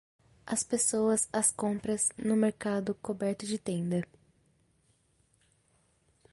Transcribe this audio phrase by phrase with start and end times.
[0.47, 4.03] As pessoas às compras no mercado coberto de tenda.